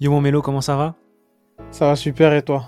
[0.00, 0.94] Yo mon Mélo, comment ça va?
[1.70, 2.64] Ça va super et toi?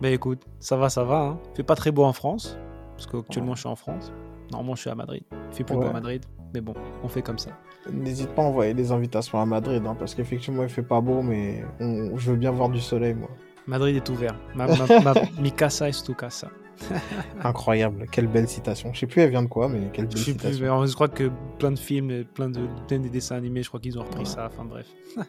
[0.00, 1.20] Bah écoute, ça va, ça va.
[1.20, 1.38] Hein.
[1.52, 2.58] Il fait pas très beau en France,
[2.96, 4.12] parce qu'actuellement je suis en France.
[4.52, 5.22] Normalement je suis à Madrid.
[5.32, 7.50] Il fait plus beau à Madrid, mais bon, on fait comme ça.
[7.90, 11.22] N'hésite pas à envoyer des invitations à Madrid, hein, parce qu'effectivement il fait pas beau,
[11.22, 13.28] mais on- je veux bien voir du soleil, moi.
[13.66, 14.36] Madrid est ouvert.
[14.54, 16.48] Ma, ma, ma- mi casa es tu casa.
[17.42, 18.90] Incroyable, quelle belle citation.
[18.92, 20.86] Je sais plus elle vient de quoi, mais quelle belle Je plus, citation.
[20.86, 23.98] je crois que plein de films, plein de, plein de dessins animés, je crois qu'ils
[23.98, 24.24] ont repris Ouais.
[24.24, 24.46] ça.
[24.52, 24.86] Enfin bref.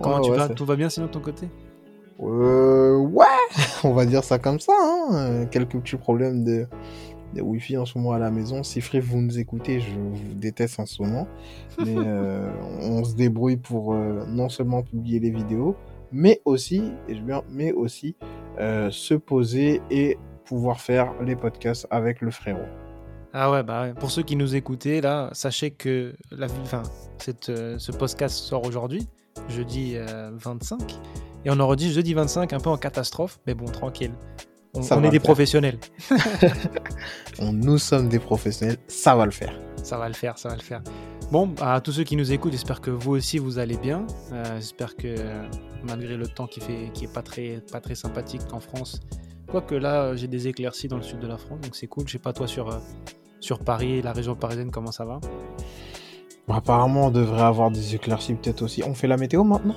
[0.00, 1.48] Comment Ouais, tu ouais, vas Tout va bien sinon de ton côté?
[2.22, 3.24] Euh, ouais,
[3.84, 4.72] on va dire ça comme ça.
[4.80, 5.08] Hein.
[5.14, 6.66] euh, Quelques petits problèmes de,
[7.34, 8.62] de Wi-Fi en ce moment à la maison.
[8.62, 11.26] Si Free, vous nous écoutez, je vous déteste en ce moment.
[11.84, 12.50] Mais euh,
[12.82, 15.74] on se débrouille pour euh, non seulement publier les vidéos,
[16.12, 18.14] mais aussi, et je veux bien, mais aussi
[18.60, 22.66] euh, se poser et pouvoir faire les podcasts avec le frérot.
[23.36, 23.94] Ah ouais, bah ouais.
[23.94, 26.84] pour ceux qui nous écoutaient, là, sachez que la, enfin,
[27.18, 29.08] cette, euh, ce podcast sort aujourd'hui,
[29.48, 30.80] jeudi euh, 25,
[31.44, 34.12] et on enregistre jeudi 25 un peu en catastrophe, mais bon, tranquille.
[34.72, 35.22] On, est des faire.
[35.22, 35.78] professionnels.
[37.40, 39.52] On, nous sommes des professionnels, ça va le faire.
[39.82, 40.82] Ça va le faire, ça va le faire.
[41.32, 44.06] Bon, à tous ceux qui nous écoutent, j'espère que vous aussi vous allez bien.
[44.32, 45.16] Euh, j'espère que
[45.82, 49.00] malgré le temps qui fait, qui est pas très, pas très sympathique en France,
[49.54, 52.08] quoique là euh, j'ai des éclaircies dans le sud de la France, donc c'est cool.
[52.08, 52.78] Je sais pas toi sur euh,
[53.38, 55.20] sur Paris, la région parisienne, comment ça va?
[56.48, 58.82] Apparemment, on devrait avoir des éclaircies peut-être aussi.
[58.84, 59.76] On fait la météo maintenant?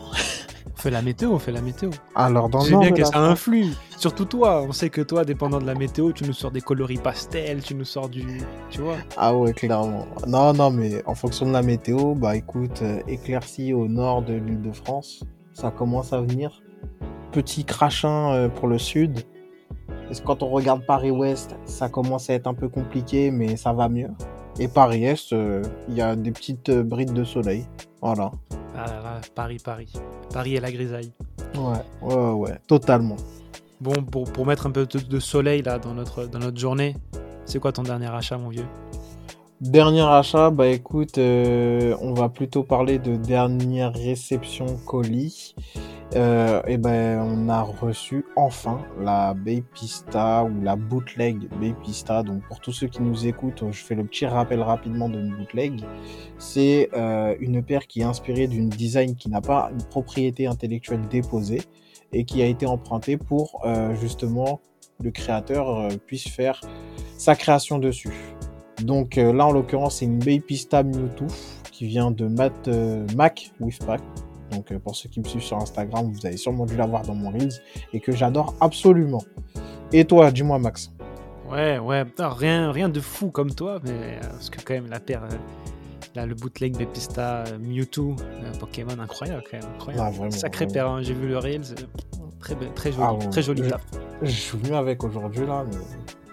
[0.74, 1.92] On fait la météo, on fait la météo.
[2.16, 3.68] Alors, dans le bien que la ça influe.
[3.98, 6.98] Surtout toi, on sait que toi, dépendant de la météo, tu nous sors des coloris
[6.98, 8.98] pastels, tu nous sors du, tu vois.
[9.16, 10.08] Ah ouais, clairement.
[10.28, 14.34] Non, non, mais en fonction de la météo, bah écoute, euh, éclaircie au nord de
[14.34, 16.64] l'île de France, ça commence à venir.
[17.32, 19.22] Petit crachin euh, pour le sud.
[20.08, 23.74] Parce que quand on regarde Paris-Ouest, ça commence à être un peu compliqué, mais ça
[23.74, 24.10] va mieux.
[24.60, 27.66] Et Paris-Est, euh, il y a des petites euh, brides de soleil.
[28.02, 28.32] Voilà.
[28.76, 29.94] Ah là là, Paris, Paris.
[30.34, 31.12] Paris et la grisaille.
[31.56, 33.18] Ouais, ouais, ouais, totalement.
[33.80, 36.96] Bon, pour, pour mettre un peu de, de soleil là dans notre, dans notre journée,
[37.46, 38.66] c'est quoi ton dernier achat, mon vieux?
[39.60, 45.56] Dernier achat, bah écoute, euh, on va plutôt parler de dernière réception colis.
[46.16, 52.22] Euh, et ben on a reçu enfin la Baypista ou la bootleg Baypista.
[52.22, 55.82] Donc pour tous ceux qui nous écoutent, je fais le petit rappel rapidement de bootleg.
[56.38, 61.08] C'est euh, une paire qui est inspirée d'une design qui n'a pas une propriété intellectuelle
[61.10, 61.64] déposée
[62.14, 64.62] et qui a été empruntée pour euh, justement
[65.04, 66.62] le créateur puisse faire
[67.18, 68.14] sa création dessus.
[68.84, 71.28] Donc euh, là, en l'occurrence, c'est une Baypista Mewtwo
[71.72, 74.02] qui vient de Matt, euh, Mac with Pack.
[74.52, 77.02] Donc euh, pour ceux qui me suivent sur Instagram, vous avez sûrement dû la voir
[77.04, 77.62] dans mon Reels
[77.94, 79.24] et que j'adore absolument.
[79.92, 80.92] Et toi, dis-moi Max.
[81.52, 85.00] Ouais, ouais, putain, rien, rien de fou comme toi, mais parce que quand même la
[85.00, 85.24] paire,
[86.14, 88.16] là, le bootleg Bepista Mewtwo,
[88.60, 90.06] Pokémon, incroyable quand même, incroyable.
[90.08, 90.74] Ah, vraiment, Sacré vraiment.
[90.74, 91.76] paire, hein, j'ai vu le Reels,
[92.42, 93.30] très, très joli, Ah, ouais.
[93.30, 93.82] très joli Je- taf,
[94.22, 95.78] Je suis venu avec aujourd'hui là, mais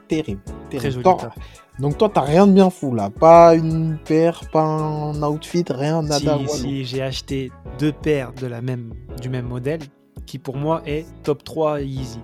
[0.08, 0.40] terrible.
[0.44, 0.90] très terrible.
[0.92, 1.34] joli Toi- taf.
[1.80, 3.10] Donc toi, t'as rien de bien fou là.
[3.10, 6.38] Pas une paire, pas un outfit, rien, nada.
[6.46, 9.80] si, j'ai acheté deux paires de la même, du même modèle,
[10.26, 12.20] qui pour moi est top 3 Yeezy,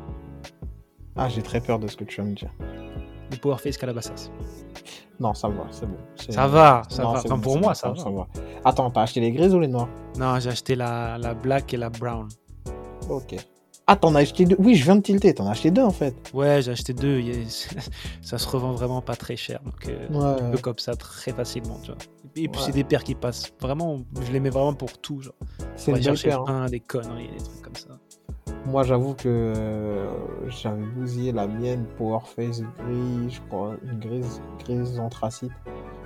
[1.16, 2.50] Ah, j'ai très peur de ce que tu vas me dire.
[3.30, 4.30] le Powerface Calabasas.
[5.18, 5.96] Non, ça va, c'est bon.
[6.16, 8.10] Ça va, ça Non, va, c'est enfin bon, pour moi ça va.
[8.10, 8.26] va.
[8.64, 9.88] Attends, t'as acheté les grises ou les noirs?
[10.18, 12.26] Non, j'ai acheté la, la black et la brown.
[13.08, 13.34] Ok.
[13.92, 15.90] Ah, t'en as acheté deux Oui, je viens de tilter, t'en as acheté deux en
[15.90, 16.14] fait.
[16.32, 17.20] Ouais, j'ai acheté deux.
[18.22, 19.58] ça se revend vraiment pas très cher.
[19.64, 20.36] Donc, euh, Ouais.
[20.38, 21.98] tu peux comme ça très facilement, tu vois.
[22.36, 22.66] Et puis, Ouais.
[22.66, 24.02] c'est des paires qui passent vraiment.
[24.24, 25.20] Je les mets vraiment pour tout.
[25.22, 25.34] Genre,
[25.74, 26.42] C'est on va chercher paire.
[26.46, 26.66] hein.
[26.66, 27.88] un, des conneries, des trucs comme ça.
[28.66, 30.08] Moi, j'avoue que euh,
[30.48, 35.50] j'avais bousillé la mienne Powerface gris, je crois, une grise, grise anthracite.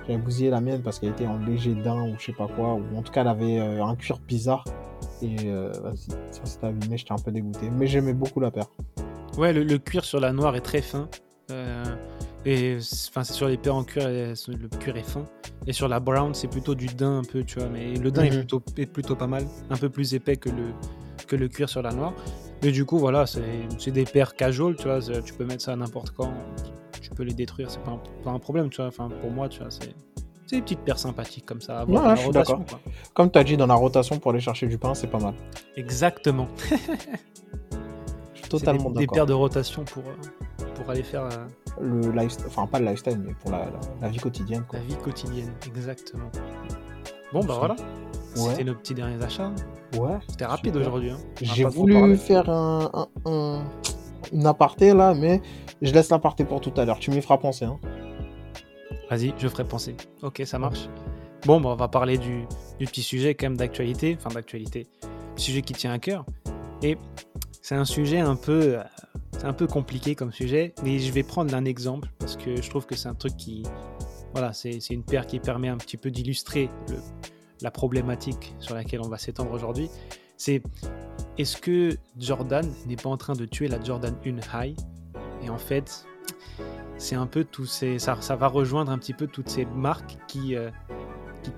[0.07, 2.73] J'avais bousillé la mienne parce qu'elle était en léger daim ou je sais pas quoi,
[2.73, 4.63] ou en tout cas elle avait euh, un cuir bizarre.
[5.25, 5.71] Et euh,
[6.31, 7.69] ça s'était abîmé, j'étais un peu dégoûté.
[7.71, 8.67] Mais j'aimais beaucoup la paire.
[9.37, 11.09] Ouais, le, le cuir sur la noire est très fin.
[11.51, 11.83] Euh,
[12.45, 12.77] et
[13.09, 15.25] enfin, c'est sur les paires en cuir, euh, le cuir est fin.
[15.67, 17.69] Et sur la brown, c'est plutôt du daim un peu, tu vois.
[17.69, 18.37] Mais le daim est, Mhm.
[18.39, 20.63] plutôt, est plutôt pas mal, un peu plus épais que le,
[21.27, 22.13] que le cuir sur la noire.
[22.63, 24.99] Mais du coup, voilà, c'est des paires casual, tu vois.
[25.01, 26.31] Tu peux mettre ça n'importe quand,
[27.01, 28.87] tu peux les détruire, c'est pas, un- pas un problème, tu vois.
[28.87, 29.93] Enfin, pour moi, tu vois, c'est
[30.47, 31.77] c'est des petites paires sympathiques comme ça.
[31.77, 32.79] à avoir Ouais, dans la je suis rotation, d'accord.
[32.83, 32.91] quoi.
[33.13, 35.33] Comme tu as dit, dans la rotation pour aller chercher du pain, c'est pas mal.
[35.75, 36.47] Exactement.
[38.33, 39.15] Je suis totalement des, des d'accord.
[39.15, 41.23] paires de rotation pour, euh, pour aller faire.
[41.23, 41.47] euh,
[41.81, 43.71] Le lifestyle, enfin pas le lifestyle, mais pour la, la-
[44.01, 44.63] la vie quotidienne.
[44.67, 44.79] Quoi.
[44.79, 46.29] La vie quotidienne, exactement.
[47.33, 47.75] Bon, bah voilà.
[48.37, 48.49] Ouais.
[48.51, 49.51] C'était nos petits derniers achats.
[49.97, 50.17] Ouais.
[50.27, 51.09] C'était rapide aujourd'hui.
[51.09, 51.17] hein.
[51.41, 53.63] J'ai voulu faire un, un- un-
[54.31, 55.41] une aparté là, mais
[55.81, 56.99] je laisse l'aparté pour tout à l'heure.
[56.99, 57.65] Tu m'y feras penser.
[57.65, 57.79] Hein.
[59.09, 59.95] Vas-y, je ferai penser.
[60.21, 60.89] Ok, ça marche.
[61.45, 62.45] Bon, bah, on va parler du,
[62.79, 64.17] petit sujet quand même d'actualité.
[64.19, 64.87] Enfin, d'actualité.
[65.35, 66.25] sujet qui tient à cœur.
[66.81, 66.97] Et
[67.61, 68.77] c'est un sujet un peu,
[69.31, 72.69] c'est un peu compliqué comme sujet, mais je vais prendre un exemple parce que je
[72.69, 73.63] trouve que c'est un truc qui,
[74.33, 76.69] voilà, c'est une paire qui permet un petit peu d'illustrer
[77.61, 79.89] la problématique sur laquelle on va s'étendre aujourd'hui.
[80.37, 80.61] C'est
[81.37, 84.77] est-ce que Jordan n'est pas en train de tuer la Jordan 1 High
[85.43, 86.05] Et en fait,
[86.97, 90.69] c'est un peu tout ça, va rejoindre un petit peu toutes ces marques qui, euh,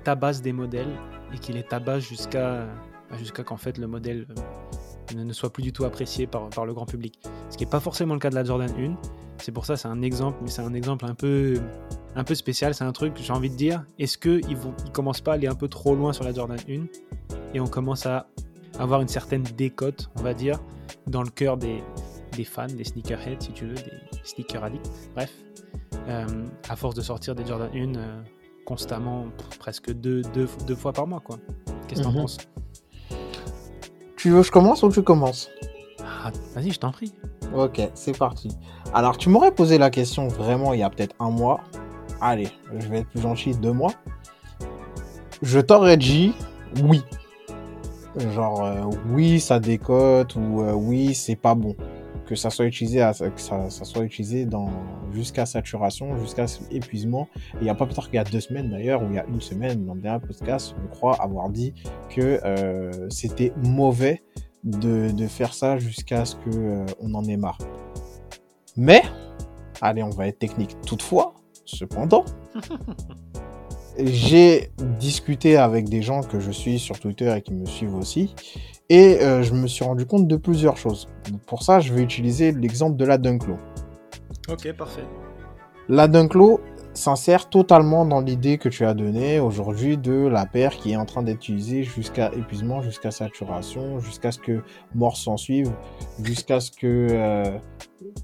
[0.04, 0.94] tabassent des modèles
[1.34, 2.68] et qui les tabassent jusqu'à
[3.18, 4.28] jusqu'à qu'en fait le modèle
[5.16, 7.20] euh, ne soit plus du tout apprécié par, le grand public.
[7.50, 8.96] Ce qui n'est pas forcément le cas de la Jordan 1.
[9.38, 11.58] C'est pour ça c'est un exemple, mais c'est un exemple un peu
[12.16, 12.74] un peu spécial.
[12.74, 15.56] C'est un truc, j'ai envie de dire, est-ce qu'ils ne commencent pas à aller un
[15.56, 18.28] peu trop loin sur la Jordan 1 et on commence à
[18.80, 20.60] avoir une certaine décote, on va dire,
[21.06, 21.82] dans le cœur des,
[22.38, 23.92] des fans, des sneakerheads, si tu veux, des
[24.24, 25.34] sneaker addicts, bref,
[26.08, 26.26] euh,
[26.70, 28.22] à force de sortir des Jordan 1 euh,
[28.66, 29.26] constamment,
[29.60, 31.38] presque deux, deux, deux, fois par mois, quoi.
[31.88, 32.22] Qu'est-ce que t'en mhm.
[32.22, 32.38] penses?
[34.16, 35.50] Tu veux que je commence ou tu commences
[36.02, 37.14] ah, Vas-y, je t'en prie.
[37.56, 38.50] Ok, c'est parti.
[38.94, 41.62] Alors, tu m'aurais posé la question vraiment il y a peut-être un mois.
[42.22, 43.94] Allez, je vais être plus gentil, deux mois.
[45.42, 46.34] Je t'aurais dit
[46.84, 47.02] oui.
[48.34, 51.76] Genre, euh, oui, ça décote ou oui, c'est pas bon
[52.28, 54.70] que ça soit utilisé, à, que ça, soit utilisé dans,
[55.14, 57.28] jusqu'à saturation, jusqu'à épuisement.
[57.56, 59.20] il n'y a pas plus tard qu'il y a deux semaines d'ailleurs, ou il y
[59.20, 61.74] a une semaine, dans le dernier podcast, je crois avoir dit
[62.10, 64.22] que euh, c'était mauvais
[64.64, 67.60] de, de, faire ça jusqu'à ce que euh, on en ait marre.
[68.76, 69.02] Mais,
[69.82, 70.76] allez, on va être technique.
[70.86, 71.34] Toutefois,
[71.66, 72.26] cependant,
[74.00, 78.36] j'ai discuté avec des gens que je suis sur Twitter et qui me suivent aussi,
[78.90, 81.08] et euh, je me suis rendu compte de plusieurs choses.
[81.46, 83.58] pour ça, je vais utiliser l'exemple de la Dunklo.
[84.50, 85.04] Ok, parfait.
[85.90, 86.62] La Dunklo
[86.94, 91.06] s'insère totalement dans l'idée que tu as donnée aujourd'hui de la paire qui est en
[91.06, 94.64] train d'être utilisée jusqu'à épuisement, jusqu'à saturation, jusqu'à ce que
[94.96, 95.72] mort s'en suive,
[96.24, 97.58] jusqu'à ce que euh,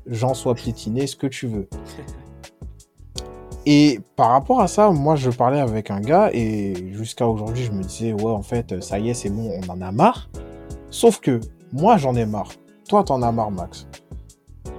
[0.07, 1.67] Jean soit piétiné, ce que tu veux.
[3.65, 7.71] Et par rapport à ça, moi je parlais avec un gars et jusqu'à aujourd'hui je
[7.71, 10.29] me disais ouais en fait ça y est c'est bon on en a marre.
[10.89, 11.39] Sauf que
[11.73, 12.51] moi, j'en ai marre.
[12.87, 13.87] Toi, t'en as marre, Max.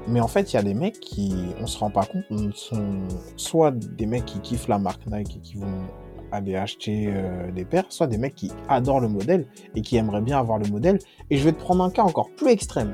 [0.07, 3.01] Mais en fait, il y a des mecs qui, on se rend pas compte, sont
[3.37, 5.83] soit des mecs qui kiffent la marque Nike et qui vont
[6.31, 10.21] aller acheter euh, des paires, soit des mecs qui adorent le modèle et qui aimeraient
[10.21, 11.01] bien avoir le modèle.
[11.31, 12.93] Et je vais te prendre un cas encore plus extrême.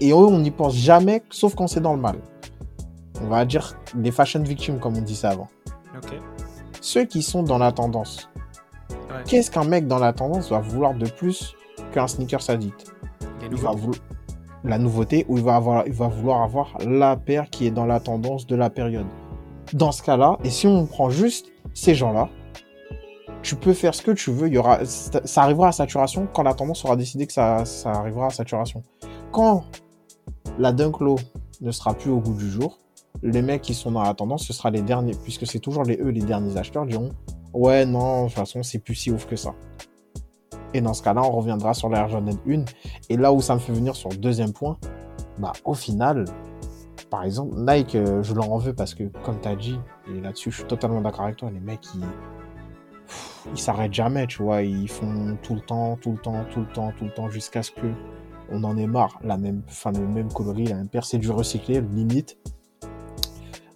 [0.00, 2.16] Et eux, on n'y pense jamais, sauf quand c'est dans le mal.
[3.22, 5.48] On va dire des fashion victims, comme on disait avant.
[6.80, 8.28] Ceux qui sont dans la tendance.
[9.26, 11.54] Qu'est-ce qu'un mec dans la tendance va vouloir de plus
[11.92, 12.92] qu'un sneaker addict.
[13.50, 13.72] Il va
[14.64, 17.86] la nouveauté où il va, avoir, il va vouloir avoir la paire qui est dans
[17.86, 19.06] la tendance de la période.
[19.72, 22.28] Dans ce cas-là, et si on prend juste ces gens-là,
[23.42, 24.48] tu peux faire ce que tu veux.
[24.48, 27.90] Il y aura, ça arrivera à saturation quand la tendance aura décidé que ça, ça
[27.90, 28.82] arrivera à saturation.
[29.30, 29.64] Quand
[30.58, 31.16] la Dunk Low
[31.60, 32.78] ne sera plus au goût du jour,
[33.22, 35.96] les mecs qui sont dans la tendance, ce sera les derniers, puisque c'est toujours les
[35.98, 37.10] eux les derniers acheteurs diront
[37.54, 39.54] ouais non de toute façon c'est plus si ouf que ça.
[40.74, 42.64] Et dans ce cas-là, on reviendra sur l'Air Jordan 1.
[43.08, 44.76] Et là où ça me fait venir sur le deuxième point,
[45.38, 46.26] bah, au final,
[47.10, 49.78] par exemple, Nike, euh, je leur en veux parce que, comme tu as dit,
[50.08, 52.04] et là-dessus, je suis totalement d'accord avec toi, les mecs, ils,
[53.52, 54.62] ils s'arrêtent jamais, tu vois.
[54.62, 57.62] Ils font tout le temps, tout le temps, tout le temps, tout le temps, jusqu'à
[57.62, 57.86] ce que
[58.50, 59.18] on en ait marre.
[59.22, 62.38] La même, enfin, le même coloris, la même paire, c'est du recyclé, limite.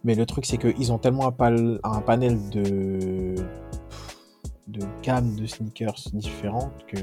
[0.04, 3.34] Mais le truc, c'est qu'ils ont tellement un, panel de,
[4.66, 6.98] de gamme de sneakers différentes que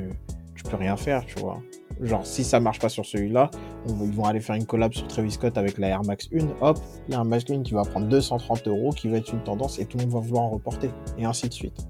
[0.56, 1.62] tu peux rien faire, tu vois.
[2.02, 3.50] Genre, si ça marche pas sur celui-là,
[3.88, 6.48] ils vont aller faire une collab sur Travis Scott avec la Air Max 1.
[6.62, 9.86] Hop, l'Air Max 1 qui va prendre 230 euros, qui va être une tendance et
[9.86, 10.90] tout le monde va vouloir en reporter.
[11.18, 11.88] Et ainsi de suite.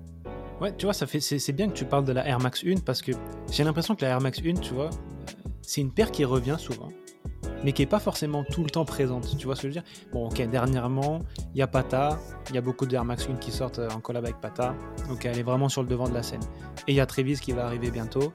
[0.61, 3.01] Ouais, tu vois, ça c'est, bien que tu parles de la Air Max 1 parce
[3.01, 3.11] que
[3.51, 4.89] j'ai l'impression que la Air Max 1, tu vois,
[5.61, 6.89] c'est une paire qui revient souvent
[7.63, 9.37] mais qui est pas forcément tout le temps présente.
[9.37, 9.91] Tu vois ce que je veux dire?
[10.11, 11.19] Bon, ok, dernièrement,
[11.53, 13.99] il y a Pata, il y a beaucoup d'Air Max 1 qui sortent euh, en
[13.99, 14.75] collab avec Pata,
[15.07, 16.41] donc elle est vraiment sur le devant de la scène.
[16.87, 18.33] Et il y a Travis qui va arriver bientôt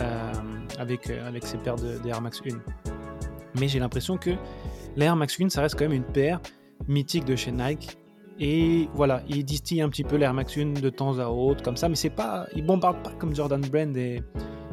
[0.00, 0.32] euh,
[0.78, 2.56] avec, euh, avec ses paires d'Air Max 1.
[3.58, 4.30] Mais j'ai l'impression que
[4.96, 6.40] l'Air Max 1, ça reste quand même une paire
[6.88, 7.98] mythique de chez Nike.
[8.40, 11.76] Et voilà, il distille un petit peu l'Air Max 1 de temps à autre, comme
[11.76, 13.96] ça, mais c'est pas, il bombarde pas comme Jordan Brand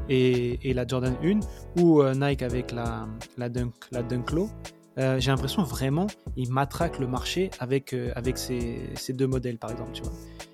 [0.09, 1.39] et, la Jordan 1
[1.81, 4.49] ou euh, Nike avec la, la, Dunk, la Dunk Low,
[4.97, 9.57] euh, j'ai l'impression vraiment ils matraquent le marché avec, euh, avec ces, ces, deux modèles
[9.57, 9.93] par exemple.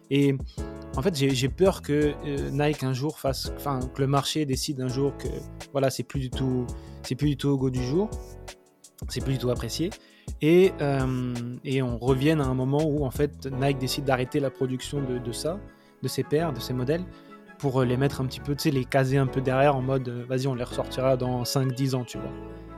[0.10, 0.36] Et
[0.96, 2.14] en fait, j'ai peur que
[2.52, 5.28] Nike un jour fasse, enfin, que le marché décide un jour que
[5.74, 6.66] voilà, c'est plus du tout,
[7.04, 8.10] c'est plus du tout au goût du jour,
[9.10, 9.90] c'est plus du tout apprécié.
[10.42, 10.72] Et,
[11.66, 15.18] et, on revienne à un moment où en fait Nike décide d'arrêter la production de,
[15.18, 15.60] de, ça,
[16.02, 17.04] de ces paires, de ces modèles,
[17.58, 20.10] pour les mettre un petit peu, tu sais, les caser un peu derrière en mode,
[20.28, 22.32] vas-y, on les ressortira dans 5-10 ans, tu vois.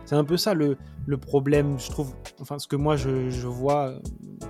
[0.06, 3.46] C'est un peu ça le, le, problème, je trouve, enfin ce que moi je, je,
[3.46, 3.94] vois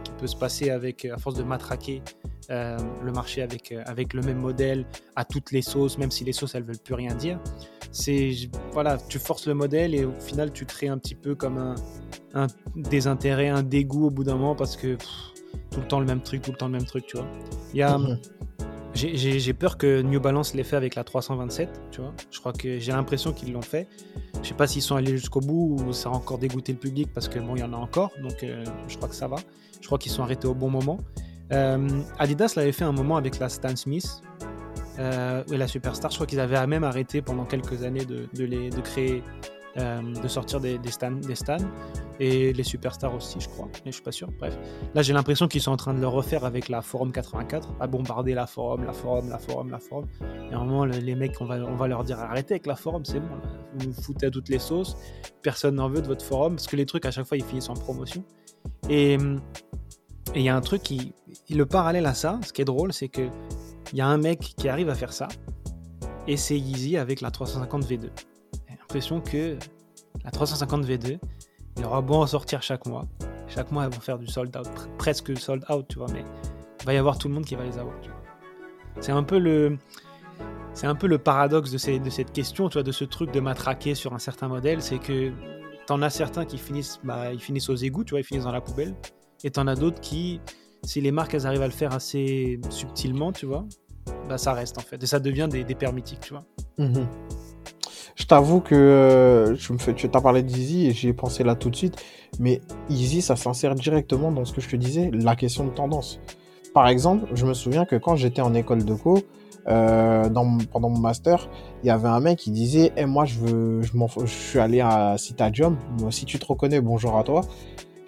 [0.06, 2.02] qui peut se passer avec, à force de matraquer
[2.50, 4.86] euh, le marché avec, euh, avec le même modèle
[5.18, 7.40] à toutes les sauces, même si les sauces elles veulent plus rien dire.
[7.92, 8.32] C'est
[8.72, 11.76] voilà, tu forces le modèle et au final tu crées un petit peu comme un,
[12.34, 14.96] un désintérêt, un dégoût au bout d'un moment parce que
[15.72, 17.28] tout le temps le même truc, tout le temps le même truc, tu vois.
[17.74, 18.18] Il y a, mhm.
[18.94, 22.14] J'ai peur que New Balance l'ait fait avec la 327, tu vois.
[22.32, 23.88] Je crois que j'ai l'impression qu'ils l'ont fait.
[24.42, 27.10] Je sais pas s'ils sont allés jusqu'au bout ou ça a encore dégoûté le public
[27.14, 29.38] parce que bon, il y en a encore, donc euh, je crois que ça va.
[29.80, 31.00] Je crois qu'ils sont arrêtés au bon moment.
[31.52, 34.22] Euh, Adidas l'avait fait un moment avec la Stan Smith
[35.00, 36.12] euh, et la Superstar.
[36.12, 39.24] Je crois qu'ils avaient même arrêté pendant quelques années de, les, de créer,
[39.80, 41.36] euh, de sortir des, des, stands, des
[42.20, 44.30] et les Superstars aussi, je crois, mais je suis pas sûr.
[44.38, 44.58] Bref,
[44.94, 47.88] là j'ai l'impression qu'ils sont en train de le refaire avec la Forum 84, à
[47.88, 50.06] bombarder la Forum, la Forum, la Forum, la Forum.
[50.52, 53.06] Et à moment, les mecs, on va, on va leur dire arrêtez avec la Forum,
[53.06, 53.28] c'est bon,
[53.76, 54.98] vous nous foutez à toutes les sauces,
[55.42, 57.70] personne n'en veut de votre Forum, parce que les trucs à chaque fois ils finissent
[57.70, 58.24] en promotion.
[58.90, 59.18] Et
[60.36, 61.14] et il y a un truc qui.
[61.50, 63.30] Le parallèle à ça, ce qui est drôle, c'est que
[63.92, 65.28] il y a un mec qui arrive à faire ça,
[66.28, 68.10] et c'est Yeezy avec la 350 V2.
[68.90, 69.56] L'impression que
[70.26, 71.20] la 350 V2,
[71.78, 73.06] il aura beau en sortir chaque mois.
[73.48, 74.68] Chaque mois, elles vont faire du sold out,
[74.98, 76.26] presque sold out, tu vois, mais
[76.80, 77.94] il va y avoir tout le monde qui va les avoir.
[79.00, 79.78] C'est un peu le.
[80.74, 83.32] C'est un peu le paradoxe de, ces, de cette question, tu vois, de ce truc
[83.32, 85.34] de matraquer sur un certain modèle, c'est que
[85.86, 88.52] t'en as certains qui finissent, bah, ils finissent aux égouts, tu vois, ils finissent dans
[88.52, 88.96] la poubelle.
[89.44, 90.42] Et t'en as d'autres qui,
[90.84, 93.68] si les marques elles arrivent à le faire assez subtilement, tu vois,
[94.28, 95.04] bah ça reste en fait.
[95.04, 96.46] Et ça devient des, des permitiques, tu vois.
[96.80, 97.08] Mhm.
[98.20, 101.56] Je t'avoue que euh, je me fais, tu t'as parlé d'Easy et j'ai pensé là
[101.56, 101.96] tout de suite.
[102.40, 106.20] Mais Easy, ça s'insère directement dans ce que je te disais, la question de tendance.
[106.74, 109.20] Par exemple, je me souviens que quand j'étais en école de co,
[109.68, 110.30] euh,
[110.72, 111.50] pendant mon master,
[111.84, 114.60] il y avait un mec qui disait et eh, moi je veux je, je suis
[114.60, 115.78] allé à Citadium
[116.12, 117.42] si tu te reconnais bonjour à toi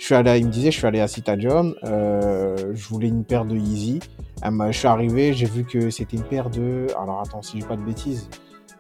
[0.01, 3.24] je suis allé, il me disait, je suis allé à Citadium, euh, je voulais une
[3.24, 4.00] paire de Yeezy.
[4.44, 7.68] je suis arrivé, j'ai vu que c'était une paire de, alors attends, si je dis
[7.68, 8.27] pas de bêtises,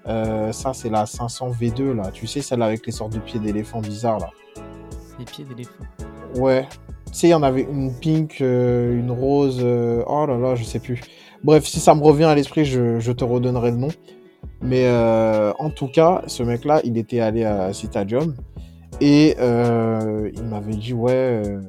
[0.07, 3.39] euh, ça c'est la 500 V2 là, tu sais celle avec les sortes de pieds
[3.39, 4.29] d'éléphant bizarres là.
[5.19, 5.83] Les pieds d'éléphant.
[6.35, 6.67] Ouais.
[7.11, 10.63] Tu sais, il y en avait une pink, euh, une rose, oh là là, je
[10.63, 11.01] sais plus.
[11.43, 13.89] Bref, si ça me revient à l'esprit, je, je, te redonnerai le nom.
[14.61, 14.89] Mais
[15.59, 18.35] en tout cas, ce mec-là, il était allé à Citadium.
[19.01, 21.59] Et euh, il m'avait dit, ouais, euh,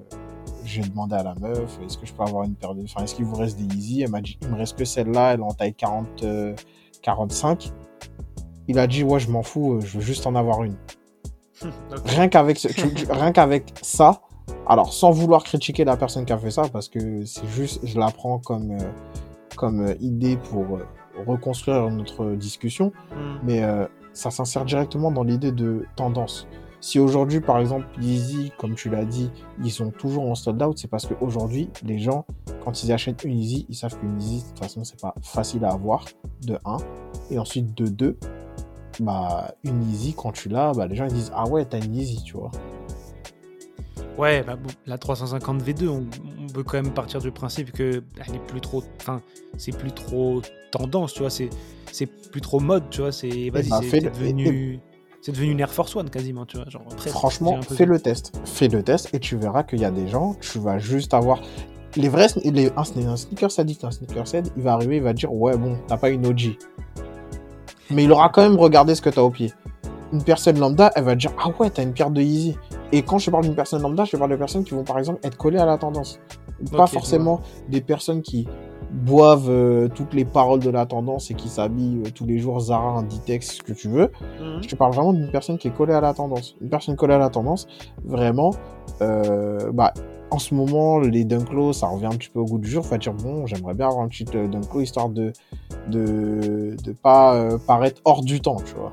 [0.67, 2.83] j'ai demandé à la meuf, est-ce que je peux avoir une paire de...
[2.83, 4.03] Enfin, est-ce qu'il vous reste des Yeezy?
[4.03, 6.25] Elle m'a dit, il me reste que celle-là, elle est en taille 40,
[7.01, 7.73] 45.
[8.73, 10.77] Euh, il a dit, ouais, je m'en fous, je veux juste en avoir une.
[12.07, 12.59] Rien qu'avec
[13.09, 14.23] rien qu'avec ça,
[14.67, 17.99] alors sans vouloir critiquer la personne qui a fait ça, parce que c'est juste, je
[17.99, 18.77] la prends comme,
[19.57, 20.81] comme idée pour
[21.25, 23.39] reconstruire notre discussion, hmm.
[23.45, 23.63] mais
[24.13, 26.49] ça s'insère directement dans l'idée de tendance.
[26.83, 29.31] Si aujourd'hui, par exemple, Yeezy, comme tu l'as dit,
[29.63, 32.27] ils sont toujours en sold out, c'est parce qu'aujourd'hui, les gens,
[32.65, 35.65] quand ils achètent une Yeezy, ils savent qu'une Yeezy, de toute façon, c'est pas facile
[35.65, 36.07] à avoir,
[36.45, 36.79] de 1.
[37.31, 38.19] Et ensuite, de 2,
[39.01, 41.95] bah, une Yeezy, quand tu l'as, bah, les gens ils disent Ah ouais, t'as une
[41.95, 42.51] Yeezy, tu vois.
[44.19, 46.07] Ouais, bah, la 350 V2, on,
[46.53, 49.23] peut quand même partir du principe que elle est plus trop, enfin,
[49.57, 51.49] c'est plus trop tendance, tu vois, c'est,
[51.91, 54.81] c'est plus trop mode, tu vois, c'est, vas-y, bah, c'est devenu.
[55.25, 56.69] C'est devenu une Air Force One quasiment, tu vois.
[56.69, 58.33] Genre, Franchement, fais le test.
[58.45, 61.41] Fais le test et tu verras qu'il y a des gens, tu vas juste avoir.
[61.95, 62.27] Les vrais.
[62.43, 64.25] Les, un, un sneaker sadique, un sneaker
[64.57, 66.59] il va arriver, il va dire Ouais, bon, t'as pas une OG.
[67.93, 69.53] Mais il aura quand même regardé ce que t'as au pied.
[70.13, 72.57] Une personne lambda, elle va dire Ah ouais, t'as une pierre de Yeezy.
[72.93, 75.21] Et quand je parle d'une personne lambda, je parle de personnes qui vont par exemple
[75.23, 76.21] être collées à la tendance.
[76.71, 78.47] Pas forcément des personnes qui
[78.93, 82.61] boivent euh, toutes les paroles de la tendance et qui s'habillent euh, tous les jours
[82.61, 84.11] Zara, Inditex, ce que tu veux.
[84.41, 84.63] Mhm.
[84.63, 86.57] Je te parle vraiment d'une personne qui est collée à la tendance.
[86.61, 87.67] Une personne collée à la tendance,
[88.05, 88.51] vraiment,
[89.01, 89.95] euh, bah,
[90.33, 92.85] en ce moment, les Dunklo, ça revient un petit peu au goût du jour.
[92.85, 95.33] Faut dire, bon, j'aimerais bien avoir un petit Dunklo histoire de,
[95.89, 98.93] de, de pas paraître hors du temps, tu vois.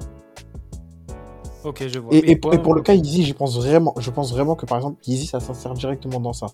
[1.63, 2.13] Ok, je vois.
[2.13, 5.27] Et, pour, le cas Yeezy, je pense vraiment, je pense vraiment que par exemple Yeezy,
[5.27, 6.48] ça s'insère directement dans ça.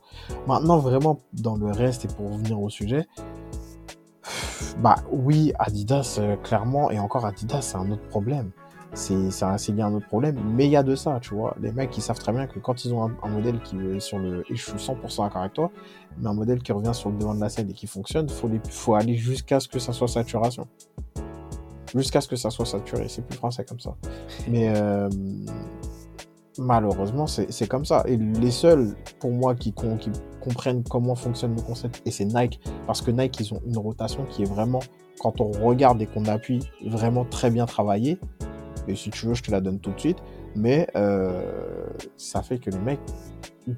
[0.48, 3.06] Maintenant, vraiment dans le reste et pour revenir au sujet,
[4.80, 8.52] bah oui, Adidas euh, clairement et encore Adidas, c'est un autre problème.
[8.96, 11.56] C'est c'est bien un autre problème, mais il y a de ça, tu vois.
[11.62, 14.18] Les mecs, ils savent très bien que quand ils ont un, modèle qui est sur
[14.18, 15.70] le, et je suis 100% d'accord avec toi,
[16.18, 18.50] mais un modèle qui revient sur le devant de la scène et qui fonctionne, faut
[18.70, 20.68] faut aller jusqu'à ce que ça soit saturation
[21.96, 23.08] jusqu'à ce que ça soit saturé.
[23.08, 23.96] C'est plus français comme ça.
[24.48, 25.10] Mais euh,
[26.58, 28.04] malheureusement, c'est comme ça.
[28.08, 30.12] Et les seuls, pour moi, qui, qui
[30.42, 34.26] comprennent comment fonctionne le concept, et c'est Nike, parce que Nike, ils ont une rotation
[34.26, 34.82] qui est vraiment
[35.20, 38.20] quand on regarde et qu'on appuie, vraiment très bien travaillé.
[38.88, 40.18] Et si tu veux, je te la donne tout de suite.
[40.56, 41.42] Mais euh,
[42.18, 43.00] ça fait que les mecs,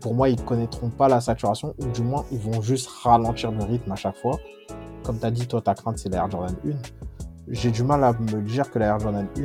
[0.02, 3.64] pour moi, ils connaîtront pas la saturation, ou du moins, ils vont juste ralentir le
[3.64, 4.38] rythme à chaque fois.
[5.04, 6.70] Comme tu as dit, toi, ta crainte, c'est la Air Jordan 1.
[7.50, 9.42] J'ai du mal à me dire que la Air Jordan 1,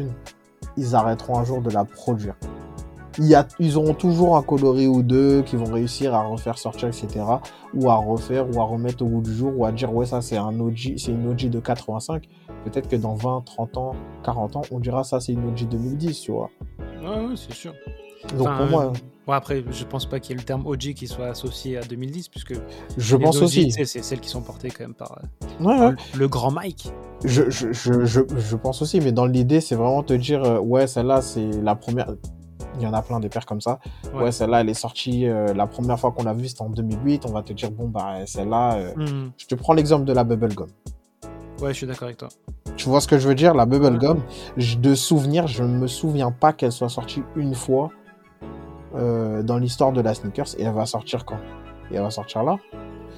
[0.77, 2.35] ils arrêteront un jour de la produire.
[3.19, 6.57] Il y a, ils auront toujours un coloris ou deux qui vont réussir à refaire
[6.59, 7.25] sortir, etc.
[7.75, 10.23] Ou à refaire, ou à remettre au bout du jour, ou à dire, ouais, ça,
[10.23, 12.27] c'est un OG, c'est une OG de 85.
[12.65, 16.21] Peut-être que dans 20, 30 ans, 40 ans, on dira, ça, c'est une OG 2010,
[16.21, 16.51] tu vois.
[17.03, 17.73] Ouais, ouais, c'est sûr.
[18.39, 18.91] Donc Enfin, pour moi, euh,
[19.27, 21.81] ouais, après, je pense pas qu'il y ait le terme OG qui soit associé à
[21.83, 22.55] 2010, puisque
[22.97, 23.73] je pense OG, aussi.
[23.73, 25.95] c'est celles qui sont portées quand même par euh, Ouais, ouais.
[26.17, 26.93] le grand Mike.
[27.25, 30.61] Je, je, je, je, je pense aussi, mais dans l'idée, c'est vraiment te dire, euh,
[30.61, 32.15] ouais, celle-là, c'est la première.
[32.77, 33.81] Il y en a plein des paires comme ça.
[34.15, 34.33] Ouais, Ouais.
[34.33, 37.25] celle-là, elle est sortie euh, la première fois qu'on l'a vue, c'était en 2008.
[37.29, 38.77] On va te dire, bon, bah, celle-là.
[38.77, 39.31] euh, Hmm.
[39.37, 40.69] Je te prends l'exemple de la Bubblegum.
[41.63, 42.29] Ouais, je suis d'accord avec toi.
[42.77, 43.55] Tu vois ce que je veux dire?
[43.55, 44.21] La Bubblegum,
[44.57, 47.91] de souvenir, je ne me souviens pas qu'elle soit sortie une fois
[48.95, 50.59] euh, dans l'histoire de la sneakers.
[50.59, 51.39] Et elle va sortir quand?
[51.91, 52.57] Et elle va sortir là?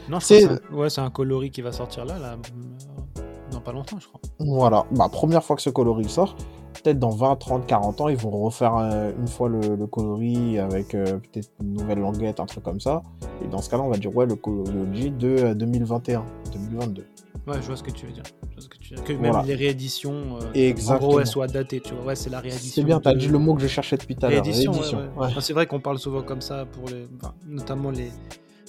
[0.09, 3.73] Non, C'est- un- ouais, c'est un coloris qui va sortir là, là, euh, dans pas
[3.73, 4.21] longtemps, je crois.
[4.41, 6.37] Voilà, bah, première fois que ce coloris sort,
[6.75, 10.59] peut-être dans 20, 30, 40 ans, ils vont refaire euh, une fois le, le coloris
[10.59, 13.03] avec euh, peut-être une nouvelle languette, un truc comme ça.
[13.43, 17.07] Et dans ce cas-là, on va dire, ouais, le coloris de euh, 2021, 2022.
[17.47, 18.23] Ouais, je vois ce que tu veux dire.
[18.51, 19.05] Je vois ce que, tu veux dire.
[19.05, 19.39] que Voilà.
[19.39, 22.05] même les rééditions, euh, en gros, elles soient datées, tu vois.
[22.07, 22.71] Ouais, c'est la réédition.
[22.75, 24.43] C'est bien, t'as de- dit le mot que je cherchais depuis tout à l'heure.
[24.43, 24.99] Réédition, réédition.
[24.99, 25.05] ouais.
[25.05, 25.27] ouais.
[25.27, 28.11] Enfin, c'est vrai qu'on parle souvent comme ça pour les, enfin, notamment les.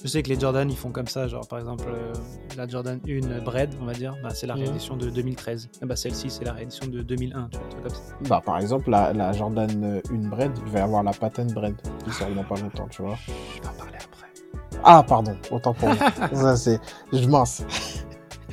[0.04, 2.12] Je sais que les Jordan ils font comme ça, genre par exemple euh,
[2.56, 4.60] la Jordan 1 Bread, on va dire, bah, c'est la Mhm.
[4.64, 5.68] réédition de 2013.
[5.82, 8.02] Et bah celle-ci c'est la réédition de 2001, tu vois, un truc comme ça.
[8.28, 11.46] Bah, par exemple, la, la Jordan euh, 1 Bread, il va y avoir la Patent
[11.54, 13.16] Bread qui sort dans pas longtemps, tu vois.
[13.56, 14.26] Je vais en parler après.
[14.84, 15.96] Ah, pardon, autant pour moi.
[16.34, 16.78] ça, c'est.
[17.12, 17.64] Je mince.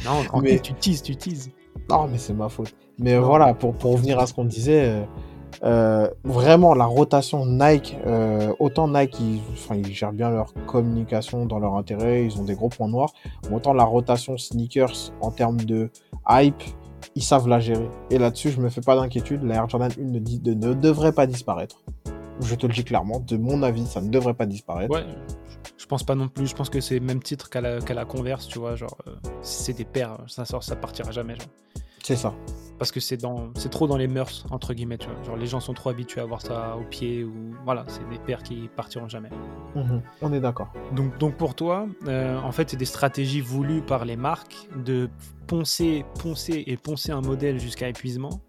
[0.06, 1.50] Non, Mais- tu teases, tu teases.
[1.90, 2.74] Non, mais c'est ma faute.
[3.00, 3.22] Mais Non.
[3.26, 5.04] voilà, pour, pour revenir à ce qu'on disait, euh,
[5.64, 11.46] euh, vraiment la rotation Nike, euh, autant Nike, ils, enfin, ils gèrent bien leur communication
[11.46, 13.14] dans leur intérêt, ils ont des gros points noirs,
[13.52, 15.90] autant la rotation sneakers en termes de
[16.30, 16.64] hype,
[17.16, 17.88] ils savent la gérer.
[18.10, 20.74] Et là-dessus, je me fais pas d'inquiétude, la Air Jordan 1 ne, dit- de- ne
[20.74, 21.84] devrait pas disparaître.
[22.42, 24.92] Je te le dis clairement, de mon avis, ça ne devrait pas disparaître.
[24.92, 25.06] Ouais,
[25.78, 26.48] je pense pas non plus.
[26.48, 28.76] Je pense que c'est le même titre qu'à la, Converse, tu vois.
[28.76, 31.36] Genre, euh, si c'est des paires, ça sort, ça partira jamais.
[32.04, 32.34] C'est ça.
[32.80, 35.24] Parce que c'est dans, c'est trop dans les mœurs entre guillemets, tu vois.
[35.24, 38.18] Genre les gens sont trop habitués à voir ça au pied ou voilà, c'est des
[38.18, 39.30] paires qui partiront jamais.
[39.76, 40.74] Mhm, On est d'accord.
[40.92, 45.10] Donc, donc pour toi, euh, en fait, c'est des stratégies voulues par les marques de
[45.48, 48.42] poncer, poncer et poncer un modèle jusqu'à épuisement,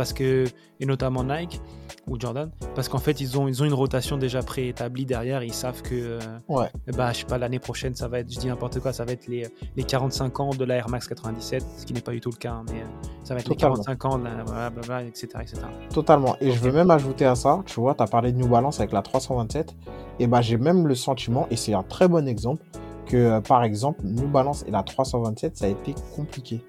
[0.00, 0.46] parce que
[0.80, 1.60] et notamment Nike
[2.08, 5.52] ou Jordan, parce qu'en fait ils ont ils ont une rotation déjà préétablie derrière, ils
[5.52, 6.68] savent que euh, Ouais.
[6.96, 9.12] ben, je sais pas l'année prochaine ça va être, je dis n'importe quoi, ça va
[9.12, 12.20] être les, les 45 ans de la Air Max 97, ce qui n'est pas du
[12.22, 12.84] tout le cas, hein, mais euh,
[13.24, 13.76] ça va être Totalement.
[13.76, 15.58] les 45 ans, de la, blablabla, etc., etc.
[15.92, 16.34] Totalement.
[16.40, 18.80] Et je veux même ajouter à ça, tu vois, tu as parlé de New Balance
[18.80, 19.76] avec la 327.
[20.18, 22.64] Et bah, j'ai même le sentiment, et c'est un très bon exemple,
[23.04, 26.64] que euh, par exemple, New Balance et la 327, ça a été compliqué.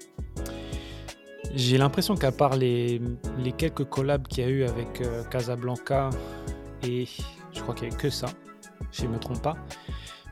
[1.54, 3.00] J'ai l'impression qu'à part les,
[3.58, 6.10] quelques collabs qu'il y a eu avec euh, Casablanca
[6.82, 7.06] et
[7.52, 8.26] je crois qu'il n'y a eu que ça,
[8.90, 9.56] si je ne me trompe pas,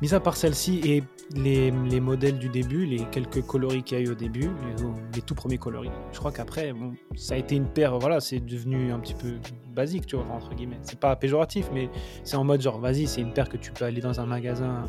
[0.00, 1.04] mis à part celle-ci et
[1.35, 4.50] les, les modèles du début, les quelques coloris qu'il y a eu au début,
[5.14, 6.72] les, tout premiers coloris, je crois qu'après,
[7.16, 9.35] ça a été une paire, voilà, c'est devenu un petit peu
[9.74, 10.78] basique, tu vois, entre guillemets.
[10.83, 11.90] C'est pas péjoratif, mais
[12.24, 14.88] c'est en mode genre, vas-y, c'est une paire que tu peux aller dans un magasin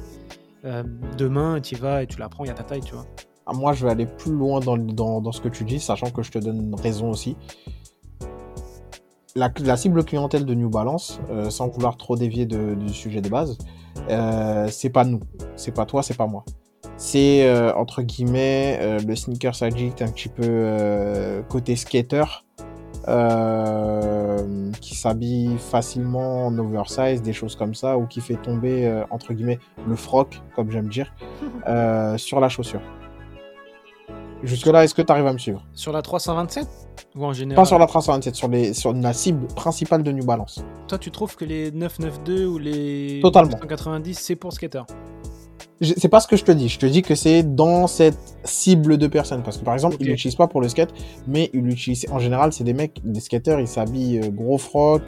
[0.63, 0.83] euh,
[1.17, 3.05] demain, tu y vas et tu la prends, il y a ta taille, tu vois.
[3.45, 6.09] Ah, Moi, je vais aller plus loin dans, dans, dans ce que tu dis, sachant
[6.11, 7.35] que je te donne raison aussi.
[9.35, 13.21] La, la cible clientèle de New Balance, euh, sans vouloir trop dévier de- du sujet
[13.21, 13.57] de base,
[14.09, 15.21] euh, c'est pas nous,
[15.55, 16.43] c'est pas toi, c'est pas moi.
[16.97, 22.23] C'est euh, entre guillemets le sneakers addict un petit peu côté skater
[24.81, 29.59] qui s'habille facilement en oversize, des choses comme ça, ou qui fait tomber entre guillemets
[29.87, 31.11] le froc, comme j'aime dire,
[32.17, 32.81] sur la chaussure.
[34.43, 36.67] Jusque-là, est-ce que tu arrives à me suivre Sur la 327
[37.15, 40.25] ou en général Pas sur la 327, sur, les, sur la cible principale de New
[40.25, 40.63] Balance.
[40.87, 43.51] Toi, tu trouves que les 992 ou les Totalement.
[43.51, 44.81] 990, c'est pour skater
[45.81, 46.69] C'est pas ce que je te dis.
[46.69, 49.43] Je te dis que c'est dans cette cible de personnes.
[49.43, 50.01] Parce que par exemple, Ok.
[50.01, 50.93] ils l'utilisent pas pour le skate,
[51.27, 52.07] mais ils l'utilisent.
[52.11, 55.03] En général, c'est des mecs, des skateurs, ils s'habillent euh, gros froc,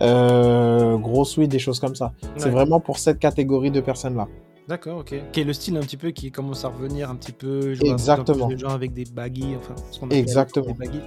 [0.00, 2.12] euh, gros sweat, des choses comme ça.
[2.36, 4.26] C'est vraiment pour cette catégorie de personnes-là.
[4.68, 5.14] D'accord, ok.
[5.32, 7.74] Qui est le style un petit peu qui commence à revenir un petit peu.
[7.84, 8.48] Exactement.
[8.48, 10.66] De gens avec des baggy, enfin, ce qu'on appelle Exactement.
[10.66, 11.00] des baggy.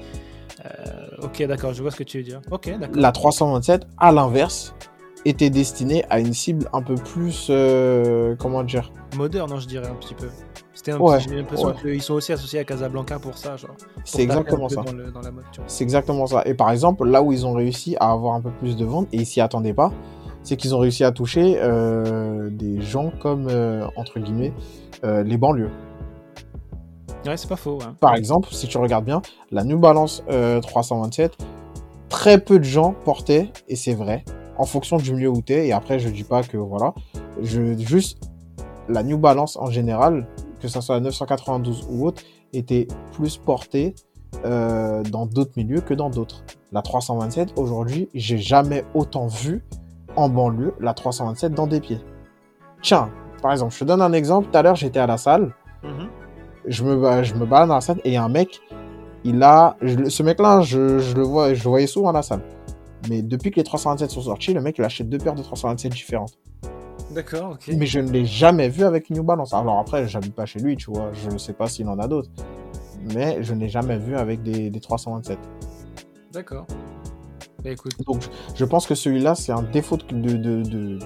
[0.66, 2.42] Euh, ok, d'accord, je vois ce que tu veux dire.
[2.52, 2.96] Ok, d'accord.
[2.98, 4.76] La 327, à l'inverse,
[5.26, 9.88] était destinée à une cible un peu plus, euh, comment dire, Moderne, non, je dirais
[9.88, 10.28] un petit peu.
[10.74, 11.74] C'était un Ouais, petit- J'ai l'impression ouais.
[11.82, 13.72] qu'ils sont aussi associés à Casablanca pour ça, genre.
[14.04, 14.82] C'est exactement ça.
[14.84, 15.46] Dans, le- dans la mode.
[15.68, 16.44] C'est exactement ça.
[16.46, 19.08] Et par exemple, là où ils ont réussi à avoir un peu plus de ventes,
[19.14, 19.94] et ils s'y attendaient pas,
[20.46, 24.54] c'est qu'ils ont réussi à toucher euh, des gens comme, euh, entre guillemets,
[25.04, 25.72] euh, les banlieues.
[27.26, 27.80] Ouais, c'est pas faux.
[27.84, 27.96] hein.
[28.00, 31.36] Par exemple, si tu regardes bien, la New Balance euh, 327,
[32.08, 34.24] très peu de gens portaient, et c'est vrai,
[34.58, 36.94] en fonction du milieu où tu es, et après je dis pas que voilà,
[37.42, 38.20] je, juste
[38.88, 40.28] la New Balance en général,
[40.62, 42.22] que ce soit la 992 ou autre,
[42.54, 43.96] était plus portée
[44.44, 46.44] dans d'autres milieux que dans d'autres.
[46.72, 49.64] La 327, aujourd'hui, j'ai jamais autant vu
[50.16, 52.00] en banlieue la 327 dans des pieds.
[52.82, 53.10] Tiens,
[53.42, 56.08] par exemple, je te donne un exemple, tout à l'heure j'étais à la salle, Mhm.
[56.68, 58.60] je me, je me balade dans la salle et il y a un mec,
[59.24, 59.76] il a.
[59.82, 62.42] je ce mec-là, je, je le vois, je le voyais souvent à la salle.
[63.10, 65.92] Mais depuis que les 327 sont sortis, le mec, il achète deux paires de 327
[65.92, 66.34] différentes.
[67.12, 67.70] D'accord, ok.
[67.78, 69.54] Mais je ne l'ai jamais vu avec une New Balance.
[69.54, 71.12] Alors après, j'habite pas chez lui, tu vois.
[71.14, 72.30] Je ne sais pas s'il en a d'autres.
[73.14, 75.38] Mais je ne l'ai jamais vu avec des, des 327.
[76.34, 76.66] D'accord.
[77.66, 78.22] Bah écoute, Donc,
[78.56, 81.00] je- pense que celui-là, c'est un défaut de,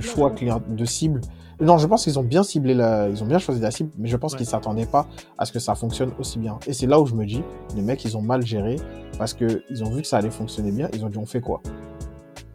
[0.00, 0.32] choix
[0.68, 1.20] de cible.
[1.60, 4.08] Non, je pense qu'ils ont bien ciblé la, ils ont bien choisi la cible, mais
[4.08, 4.38] je pense Ouais.
[4.38, 5.06] qu'ils s'attendaient pas
[5.38, 6.58] à ce que ça fonctionne aussi bien.
[6.66, 7.42] Et c'est là où je me dis,
[7.74, 8.76] les mecs, ils ont mal géré
[9.18, 10.88] parce que ils ont vu que ça allait fonctionner bien.
[10.94, 11.60] Ils ont dit, on fait quoi?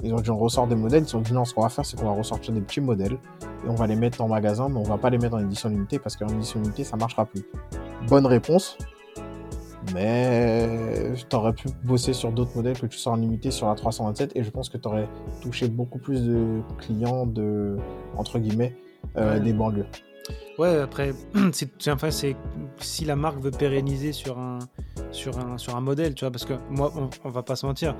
[0.03, 1.03] Ils ont dit, on ressort des modèles.
[1.07, 3.13] Ils ont dit, non, ce qu'on va faire, c'est qu'on va ressortir des petits modèles
[3.13, 5.69] et on va les mettre en magasin, mais on va pas les mettre en édition
[5.69, 7.43] limitée parce qu'en édition limitée, ça marchera plus.
[8.07, 8.77] Bonne réponse.
[9.93, 14.31] Mais t'aurais pu bosser sur d'autres modèles que tu sors en limité sur la 327
[14.35, 15.07] et je pense que t'aurais
[15.41, 17.77] touché beaucoup plus de clients de
[18.17, 18.75] entre guillemets
[19.17, 19.39] euh, Ouais.
[19.39, 19.85] des banlieues.
[20.59, 21.13] Ouais, après,
[21.51, 22.35] c'est, enfin, c'est
[22.77, 24.59] si la marque veut pérenniser sur un,
[25.11, 27.65] sur un, sur un modèle, tu vois, parce que moi, on, on va pas se
[27.65, 27.95] mentir,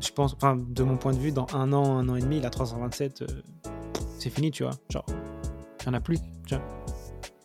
[0.00, 2.40] je pense, enfin, de mon point de vue, dans un an, un an et demi,
[2.40, 3.26] la 327, euh,
[4.18, 4.72] c'est fini, tu vois.
[4.90, 5.06] Genre,
[5.82, 6.64] il en a plus, tu vois.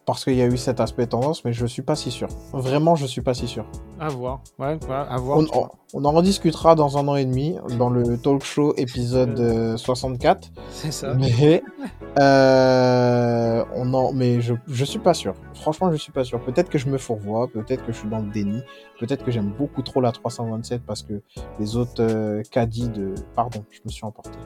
[0.05, 2.27] Parce qu'il y a eu cet aspect tendance, mais je suis pas si sûr.
[2.53, 3.65] Vraiment, je suis pas si sûr.
[3.99, 5.39] À voir, ouais, ouais, à voir.
[5.39, 9.39] On, on- on en rediscutera dans un an et demi dans le talk show épisode
[9.39, 10.51] euh, 64.
[10.69, 11.13] C'est ça.
[11.15, 11.63] Mais
[12.19, 15.33] euh, on en, mais je, je suis pas sûr.
[15.53, 16.39] Franchement, je suis pas sûr.
[16.43, 18.61] Peut-être que je me fourvoie, peut-être que je suis dans le déni,
[18.99, 21.21] peut-être que j'aime beaucoup trop la 327 parce que
[21.59, 24.37] les autres euh, caddies de, pardon, je me suis emporté.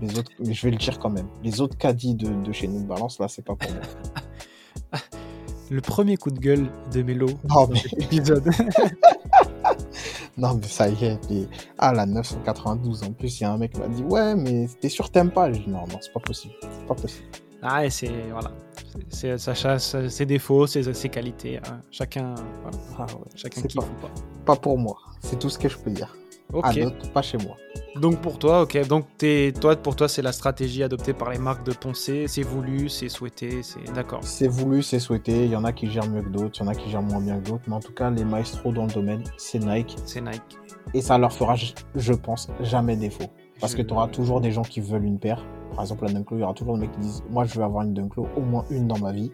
[0.00, 1.26] Les autres, mais je vais le dire quand même.
[1.42, 3.80] Les autres caddies de, de chez nous balance là, c'est pas pour moi.
[5.70, 8.48] Le premier coup de gueule de Mélo Non, dans mais- cet épisode.
[10.36, 11.18] Non, mais ça y est.
[11.78, 13.02] Ah, la 992.
[13.02, 15.32] En plus, il y a un mec qui m'a dit Ouais, mais t'es sûr, t'aimes
[15.32, 16.54] pas Je dis Non, non, c'est pas possible.
[16.62, 17.26] C'est pas possible.
[17.60, 18.52] ah, et c'est, voilà.
[19.08, 21.58] C'est, ça chasse ses défauts, ses, ses qualités.
[21.58, 21.80] hein.
[21.90, 22.78] Chacun, voilà.
[22.98, 24.14] Ah ouais, Chacun c'est kiffe pas, ou pas.
[24.54, 24.96] pas pour moi.
[25.20, 26.14] C'est tout ce que je peux dire.
[26.52, 26.78] Ok.
[27.12, 27.56] Pas chez moi.
[28.00, 28.86] Donc pour toi, ok.
[28.88, 32.26] Donc t'es, toi, pour toi, c'est la stratégie adoptée par les marques de penser.
[32.28, 34.20] C'est voulu, c'est souhaité, c'est d'accord.
[34.22, 35.44] C'est voulu, c'est souhaité.
[35.44, 37.02] Il y en a qui gèrent mieux que d'autres, il y en a qui gèrent
[37.02, 37.64] moins bien que d'autres.
[37.66, 39.96] Mais en tout cas, les maestros dans le domaine, c'est Nike.
[40.04, 40.58] C'est Nike.
[40.94, 41.54] Et ça leur fera,
[41.94, 43.26] je- pense, jamais défaut.
[43.60, 45.44] Parce que tu auras toujours des gens qui veulent une paire.
[45.72, 47.64] Par exemple, la Dunklo, il y aura toujours des mecs qui disent Moi, je veux
[47.64, 49.30] avoir une Dunklo, au moins une dans ma vie.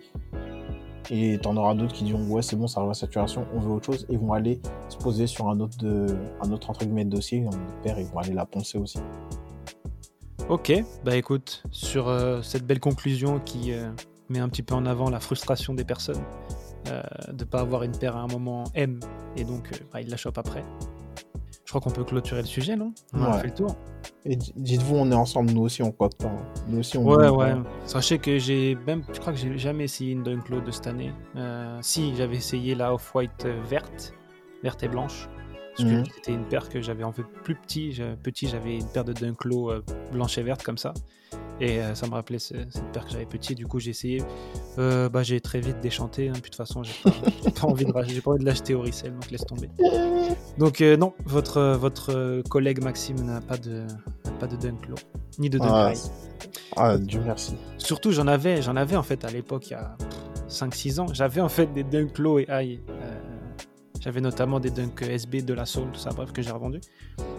[1.11, 3.71] Et t'en auras d'autres qui diront Ouais, c'est bon, ça arrive à saturation, on veut
[3.73, 4.07] autre chose.
[4.09, 6.07] Et ils vont aller se poser sur un autre, de,
[6.43, 7.45] un autre entre guillemets, dossier,
[7.83, 8.99] paire, ils vont aller la poncer aussi.
[10.49, 10.73] Ok.
[11.05, 13.90] Bah écoute, sur euh, cette belle conclusion qui euh,
[14.29, 16.23] met un petit peu en avant la frustration des personnes
[16.88, 19.01] euh, de pas avoir une paire à un moment M
[19.37, 20.64] et donc bah, ils la chopent après.
[21.64, 22.93] Je crois qu'on peut clôturer le sujet, non?
[23.14, 23.75] On a fait le tour.
[24.27, 26.09] Et dites-vous, on est ensemble, nous aussi, on pas.
[26.25, 26.37] hein.
[26.69, 27.53] Nous aussi, on Ouais, ouais.
[27.55, 27.63] pas.
[27.85, 31.13] Sachez que j'ai même, je crois que j'ai jamais essayé une Dunklo de cette année.
[31.37, 34.15] Euh, si, j'avais essayé la Off-White euh, verte,
[34.63, 35.29] verte et blanche.
[35.77, 36.05] Parce que Mhm.
[36.15, 38.01] c'était une paire que j'avais en fait plus petit.
[38.23, 40.95] Petit, j'avais une paire de Dunklo euh, blanche et verte comme ça.
[41.61, 43.55] Et euh, ça me rappelait ce- cette paire que j'avais petit.
[43.55, 44.23] Du coup, j'ai essayé.
[44.79, 46.29] Euh, bah, j'ai très vite déchanté.
[46.29, 47.11] hein, puis de toute façon, j'ai pas,
[47.67, 49.71] envie de, pas envie de l'acheter au resell, donc laisse tomber.
[50.59, 53.83] Donc euh, non, votre, votre collègue Maxime n'a pas de,
[54.40, 54.97] pas de Dunklo,
[55.38, 56.11] ni de Ah, Dunk High.
[56.77, 57.55] Ah, Dieu merci.
[57.79, 59.97] Surtout, j'en avais, j'en avais en fait à l'époque, il y a
[60.49, 61.07] 5-6 ans.
[61.12, 62.81] J'avais en fait des Dunk Low et High.
[64.05, 66.79] J'avais notamment des Dunk SB, de la Soul, tout ça, bref, que j'ai revendu.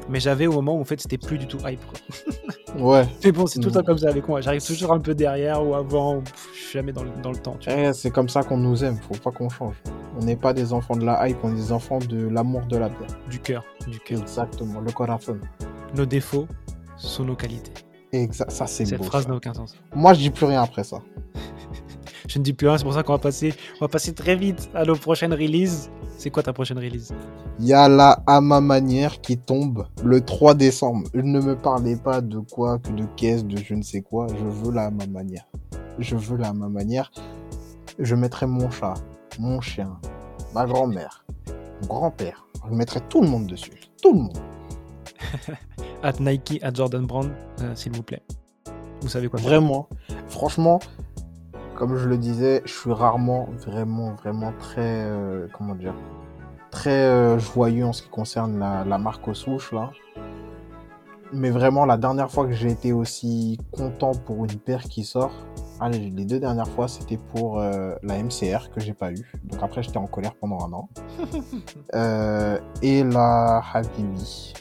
[0.09, 1.79] Mais j'avais au moment où en fait c'était plus du tout hype.
[1.85, 1.99] Quoi.
[2.77, 3.85] Ouais, Mais bon, c'est tout le temps Mm.
[3.85, 4.41] comme ça avec moi.
[4.41, 6.23] J'arrive toujours un peu derrière ou avant, ou
[6.53, 7.55] je suis jamais dans le, dans le temps.
[7.57, 7.79] Tu vois.
[7.79, 9.75] Eh, c'est comme ça qu'on nous aime, faut pas qu'on change.
[10.19, 12.75] On n'est pas des enfants de la hype, on est des enfants de l'amour de
[12.75, 13.07] la bière.
[13.29, 14.19] Du cœur, du cœur.
[14.19, 15.37] Exactement, le corazon.
[15.95, 16.47] Nos défauts
[16.97, 17.71] sont nos qualités.
[18.11, 19.03] Exact, ça c'est Cette beau.
[19.05, 19.75] phrase n'a aucun sens.
[19.95, 20.97] Moi, je dis plus rien après ça.
[22.35, 24.35] Je ne dis plus rien, c'est pour ça qu'on va passer, on va passer très
[24.35, 25.89] vite à nos prochaines releases.
[26.17, 27.13] C'est quoi ta prochaine release?
[27.61, 31.07] Il y a la à ma manière qui tombe le 3 décembre.
[31.13, 34.27] Ne me parlez pas de quoi, que de caisse, de je ne sais quoi.
[34.27, 35.47] Je veux la à ma manière.
[35.97, 37.09] Je veux la à ma manière.
[37.99, 38.95] je mettrais mon chat,
[39.39, 39.97] mon chien,
[40.53, 41.25] ma grand-mère,
[41.83, 42.45] mon grand-père.
[42.69, 43.71] Je mettrais tout le monde dessus.
[44.03, 44.37] Tout le monde.
[46.03, 48.23] At Nike, at Jordan Brand, euh, s'il vous plaît.
[48.99, 49.39] Vous savez quoi.
[49.39, 49.87] Vraiment.
[50.27, 50.79] Franchement,
[51.75, 55.95] comme je le disais, je suis rarement vraiment, vraiment très, euh, comment dire,
[56.71, 59.91] très euh, joyeux en ce qui concerne la, la marque aux souches, là.
[61.33, 65.33] Mais vraiment, la dernière fois que j'ai été aussi content pour une paire qui sort,
[65.79, 69.31] allez, les deux dernières fois, c'était pour euh, la MCR que j'ai pas eu.
[69.43, 70.89] Donc après, j'étais en colère pendant un an.
[72.81, 74.53] Et la Habibi,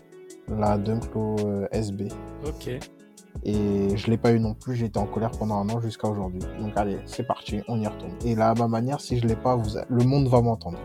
[0.48, 1.36] la Dunklo
[1.70, 2.08] SB.
[2.46, 2.80] Ok.
[3.42, 6.08] Et je l'ai pas eu non plus, j'ai été en colère pendant un an jusqu'à
[6.08, 6.40] aujourd'hui.
[6.60, 8.12] Donc allez, c'est parti, on y retourne.
[8.24, 9.70] Et là, à ma manière, si je l'ai pas, vous...
[9.88, 10.78] le monde va m'entendre.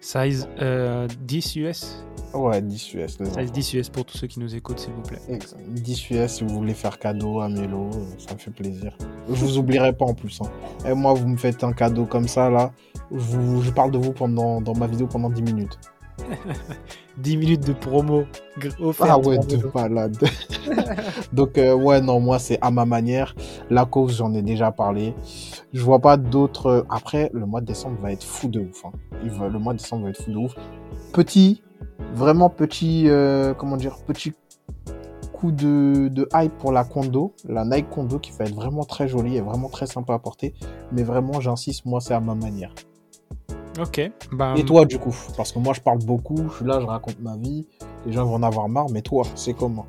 [0.00, 3.16] Size euh, 10 US Ouais, 10 US.
[3.16, 3.42] Size enfants.
[3.50, 5.18] 10 US pour tous ceux qui nous écoutent, s'il vous plaît.
[5.28, 5.58] Exact.
[5.68, 8.96] 10 US si vous voulez faire cadeau à Mélo, euh, ça me fait plaisir.
[9.28, 10.40] Je vous oublierai pas en plus.
[10.42, 10.50] Hein.
[10.88, 12.72] Et moi, vous me faites un cadeau comme ça, là.
[13.10, 15.78] Je, vous- je parle de vous pendant, dans ma vidéo pendant 10 minutes.
[17.18, 18.24] 10 minutes de promo
[18.80, 20.16] offerte Ah ouais, de malade.
[21.32, 23.34] Donc, euh, ouais, non, moi, c'est à ma manière.
[23.70, 25.14] La cause, j'en ai déjà parlé.
[25.72, 26.84] Je vois pas d'autres.
[26.90, 28.84] Après, le mois de décembre va être fou de ouf.
[28.84, 28.92] hein.
[29.24, 30.54] Il va- Le mois de décembre va être fou de ouf.
[31.12, 31.62] Petit,
[32.14, 34.32] vraiment petit, euh, comment dire, petit
[35.32, 39.06] coup de, de hype pour la Kondo, la Nike Kondo qui va être vraiment très
[39.06, 40.54] jolie et vraiment très sympa à porter.
[40.92, 42.74] Mais vraiment, j'insiste, moi, c'est à ma manière.
[43.80, 44.10] Ok.
[44.32, 46.86] Bah, Et toi, du coup Parce que moi, je parle beaucoup, je suis là, je
[46.86, 47.66] raconte ma vie.
[48.06, 49.86] Les gens vont en avoir marre, mais toi, c'est comment?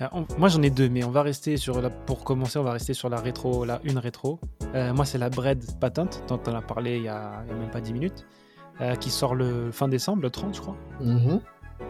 [0.00, 1.90] Euh, on- moi j'en ai deux, mais on va rester sur la.
[1.90, 4.38] Pour commencer, on va rester sur la rétro, la une rétro.
[4.74, 7.56] Euh, moi, c'est la Bread Patent, dont on a parlé il y a, il y
[7.56, 8.24] a même pas 10 minutes,
[8.80, 10.76] euh, qui sort le fin décembre, le 30, je crois.
[11.00, 11.40] Mhm.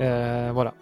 [0.00, 0.74] Euh, voilà.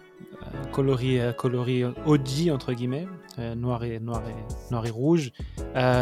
[0.71, 3.07] Coloris, coloris OG, entre guillemets,
[3.55, 5.31] noir, et, noir, et, noir et rouge.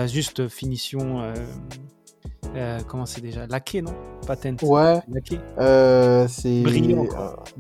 [0.07, 1.23] Juste finition.
[2.55, 3.45] Euh, comment c'est déjà?
[3.47, 3.93] Laqué, non?
[4.25, 4.57] Patent.
[4.63, 5.39] Ouais, Laqué.
[5.59, 6.61] euh, c'est.
[6.61, 7.05] Brillant,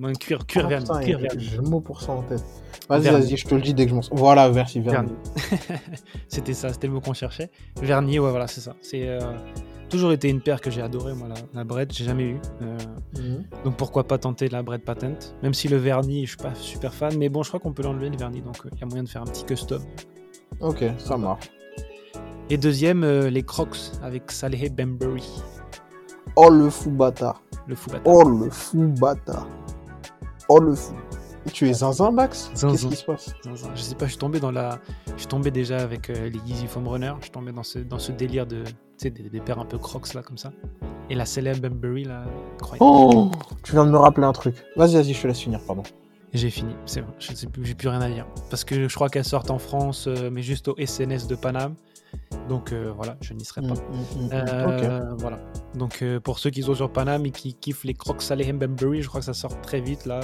[0.03, 1.19] euh, cuir, cuir ah, putain, cuir.
[1.37, 2.43] J'ai le mot pour ça en tête.
[2.89, 4.15] Vas-y, vas-y, je te le dis dès que je m'en sors.
[4.17, 5.11] Voilà, versi, vernis.
[5.35, 5.81] Vernis.
[6.27, 7.49] c'était ça, c'était le mot qu'on cherchait.
[7.81, 8.75] Vernier, ouais, voilà, c'est ça.
[8.81, 9.19] C'est euh,
[9.89, 12.37] toujours été une paire que j'ai adorée, moi, la, la Bread, j'ai jamais eu.
[12.61, 12.77] Euh,
[13.17, 13.43] Mhm.
[13.63, 15.35] donc pourquoi pas tenter la Bread Patent?
[15.41, 17.81] Même si le vernis, je suis pas super fan, mais bon, je crois qu'on peut
[17.83, 19.81] l'enlever le vernis, donc il y a moyen de faire un petit custom.
[20.59, 21.49] Ok, ça marche.
[22.49, 25.27] Et deuxième, euh, les Crocs avec Saleh Bembury,
[26.35, 27.41] Oh le fou bâtard.
[27.67, 28.03] le fou bâtard.
[28.05, 29.47] Oh le fou bâtard.
[30.49, 30.93] Oh le fou.
[31.53, 32.51] Tu es zinzin, Max?
[32.55, 32.71] Zinzin.
[32.71, 33.33] Qu'est-ce qui se passe?
[33.43, 33.69] Zinzin.
[33.75, 34.79] Je sais pas, je suis tombé dans la.
[35.13, 37.13] Je suis tombé déjà avec euh, les Yeezy Foam Runner.
[37.19, 38.63] Je suis tombé dans ce, dans ce délire de.
[38.63, 40.51] Tu sais, des, des paires un peu crocs là, comme ça.
[41.09, 42.23] Et la célèbre Bembury là,
[42.55, 42.79] incroyable.
[42.81, 43.31] Oh
[43.63, 44.55] Tu viens de me rappeler un truc.
[44.75, 45.83] Vas-y, vas-y, je te laisse finir, pardon.
[46.33, 47.13] J'ai fini, c'est bon.
[47.19, 48.25] Je sais plus, j'ai plus rien à dire.
[48.49, 51.75] Parce que je crois qu'elles sortent en France, euh, mais juste au SNS de Paname.
[52.49, 53.67] Donc euh, voilà, je n'y serai pas.
[53.73, 55.39] Mm, mm, mm, Euh, Voilà.
[55.75, 59.01] Donc euh, pour ceux qui sont sur Paname et qui kiffent les Crocs Saleh Bembury,
[59.01, 60.19] je crois que ça sort très vite là.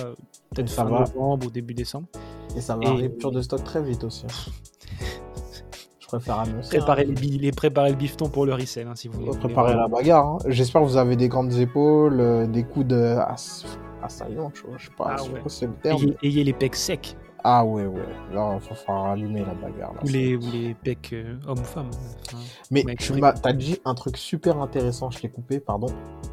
[0.53, 0.99] Peut-être fin va.
[0.99, 2.07] novembre ou début décembre.
[2.55, 4.25] Et ça va Et- rupture de stock très vite aussi.
[5.99, 6.77] je préfère annoncer.
[6.77, 7.05] Préparez, hein.
[7.07, 9.37] les, bi- les- préparez le bifton pour le resell hein, si vous voulez.
[9.37, 10.25] Préparez la bagarre.
[10.25, 10.37] hein.
[10.47, 13.65] J'espère que vous avez des grandes épaules, des coudes ass-
[14.03, 15.41] assaillants, je je sais pas, Ah ouais.
[15.47, 16.01] c'est le terme.
[16.01, 17.99] Ayez, ayez les pecs secs Ah ouais, ouais.
[18.33, 19.93] Là, il va falloir allumer la bagarre.
[19.95, 20.01] là.
[20.03, 21.89] ou les, ou les pecs euh, hommes ou femmes.
[22.33, 22.37] hein.
[22.69, 25.87] Mais mec, tu m'as, t'as dit un truc super intéressant, je t'ai coupé, pardon.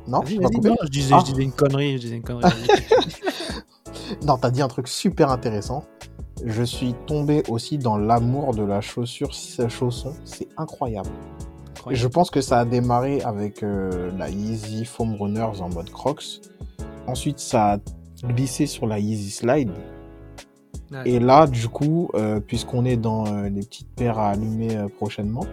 [0.06, 1.20] Non, je pas coupé non, je disais, Ah.
[1.24, 2.52] je disais une connerie, je disais une connerie.
[4.22, 5.84] Non, t'as dit un truc super intéressant.
[6.44, 10.14] Je suis tombé aussi dans l'amour de la chaussure ce chausson.
[10.24, 11.10] C'est incroyable.
[11.90, 16.40] Je pense que ça a démarré avec euh, la Yeezy Foam Runners en mode Crocs.
[17.06, 17.78] Ensuite, ça a
[18.26, 19.70] glissé sur la Yeezy Slide.
[20.90, 21.02] Ouais.
[21.04, 24.88] Et là, du coup, euh, puisqu'on est dans euh, les petites paires à allumer euh,
[24.88, 25.44] prochainement,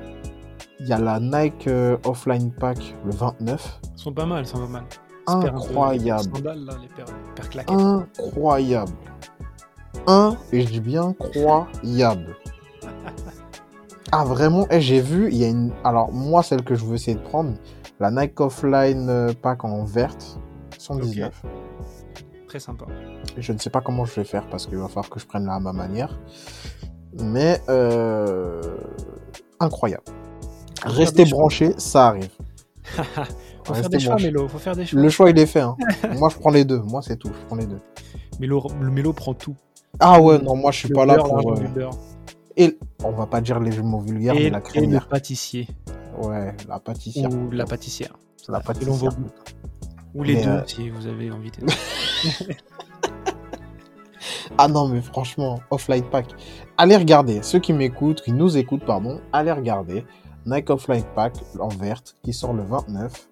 [0.79, 1.69] il y a la Nike
[2.03, 3.79] Offline Pack le 29.
[3.83, 4.83] Elles sont pas mal, elles sont pas mal.
[5.27, 6.29] Incroyable.
[6.29, 7.75] les Sandales, là, les paires, les paires claquettes.
[7.75, 8.91] Incroyable.
[10.07, 12.35] Un, et je dis bien croyable.
[14.11, 15.73] Ah, vraiment, et j'ai vu, il y a une.
[15.83, 17.55] Alors, moi, celle que je veux essayer de prendre,
[17.99, 20.39] la Nike Offline Pack en verte,
[20.77, 21.43] 119.
[22.55, 22.85] Très sympa.
[23.37, 25.45] Je ne sais pas comment je vais faire parce qu'il va falloir que je prenne
[25.45, 26.17] là à ma manière.
[27.21, 28.77] Mais euh,
[29.59, 30.03] incroyable.
[30.85, 31.39] Restez des choix.
[31.39, 32.29] branchés, ça arrive.
[33.65, 34.27] Faut faire des choix, branchés.
[34.31, 34.47] Mélo.
[34.47, 35.01] Faut faire des choix.
[35.01, 35.59] Le choix il est fait.
[35.59, 35.75] hein.
[36.17, 36.79] moi je prends les deux.
[36.79, 37.27] Moi c'est tout.
[37.27, 37.81] Je prends les deux.
[38.39, 39.57] Mélo, le Mélo prend tout.
[39.99, 41.51] Ah ouais non moi je suis Le pas là pour.
[41.59, 41.89] euh.
[42.55, 45.09] Et on va pas dire les mots vulgaires mais Et, la et le crémière.
[45.09, 45.67] pâtissier.
[46.23, 47.29] Ouais la pâtissière.
[47.33, 48.13] Ou la pâtissière.
[48.47, 49.11] La pâtissière.
[50.15, 51.57] Ou les Mais, deux, euh, si vous avez envie de.
[54.57, 56.27] Ah non, mais franchement, Offline Pack.
[56.77, 60.05] Allez regarder, ceux qui m'écoutent, qui nous écoutent, pardon, allez regarder.
[60.45, 63.27] Nike Offline Pack en verte qui sort le 29.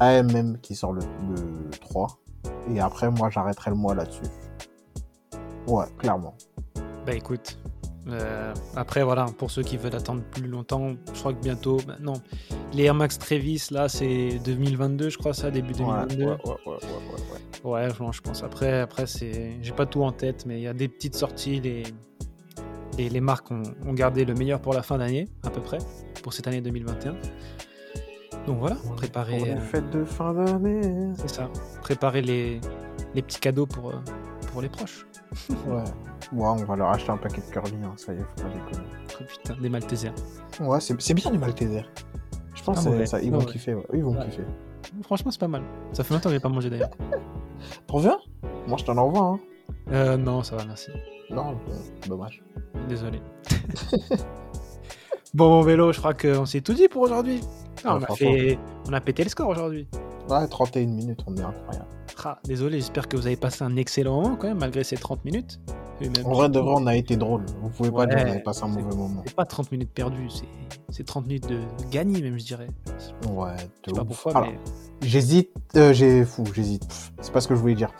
[0.00, 2.08] AMM qui sort le, le 3.
[2.74, 4.22] Et après, moi, j'arrêterai le mois là-dessus.
[5.68, 6.34] Ouais, clairement.
[7.06, 7.58] Bah écoute,
[8.08, 11.96] euh, après voilà, pour ceux qui veulent attendre plus longtemps, je crois que bientôt, bah,
[12.00, 12.14] non,
[12.72, 16.24] les Air Max Travis là, c'est 2022, je crois ça, début 2022.
[16.24, 16.76] Ouais, ouais, ouais, ouais,
[17.64, 18.44] ouais, Ouais, je je pense.
[18.44, 21.60] Après, après c'est, j'ai pas tout en tête, mais il y a des petites sorties.
[21.60, 21.82] Les,
[22.96, 25.78] les, les marques ont, ont gardé le meilleur pour la fin d'année, à peu près,
[26.22, 27.16] pour cette année 2021.
[28.46, 29.38] Donc voilà, préparer.
[29.38, 31.12] Pour les euh, fêtes de fin d'année.
[31.16, 31.50] c'est ça.
[31.82, 32.60] Préparer les,
[33.14, 33.94] les petits cadeaux pour, euh,
[34.56, 35.06] pour les proches.
[35.66, 35.84] Ouais.
[36.32, 38.48] Ouais, on va leur acheter un paquet de curly, hein, ça y est, faut pas
[38.48, 38.88] déconner.
[39.20, 40.14] Oh, putain, des Maltesers.
[40.60, 41.84] Ouais, c'est bien les Maltesers.
[42.54, 43.44] Je pense Pas que ça, ils vont ouais.
[43.44, 43.84] kiffer, ouais.
[43.92, 44.24] Ils vont Ouais.
[44.24, 44.44] kiffer.
[45.02, 45.62] Franchement, c'est pas mal.
[45.92, 46.88] Ça fait longtemps que j'ai pas mangé d'ailleurs.
[47.86, 48.14] T'en veux
[48.66, 49.40] Moi, je t'en envoie, hein.
[49.92, 50.90] Euh, non, ça va, merci.
[51.28, 52.42] Non, bon, dommage.
[52.88, 53.20] Désolé.
[55.34, 57.42] bon, mon vélo, je crois qu'on s'est tout dit pour aujourd'hui.
[57.84, 58.58] Ah, on, a fait...
[58.88, 59.86] on a pété le score aujourd'hui.
[60.30, 61.95] Ouais, 31 minutes, on est incroyable.
[62.28, 65.24] Ah, désolé, j'espère que vous avez passé un excellent moment quand même, malgré ces 30
[65.24, 65.60] minutes.
[66.24, 67.46] En vrai, de vrai, on a été drôle.
[67.62, 69.22] Vous pouvez pas dire qu'on avait passé un mauvais moment.
[69.24, 70.44] C'est pas 30 minutes perdues, c'est-
[70.90, 71.60] c'est 30 minutes de
[71.92, 72.66] gagné, même, je dirais.
[72.98, 73.60] Je Ouais, de
[73.90, 74.08] sais pas ouf.
[74.08, 74.58] pourquoi, Alors, mais.
[75.06, 76.82] J'hésite, euh, j'ai fou, j'hésite.
[77.20, 77.90] C'est pas ce que je voulais dire.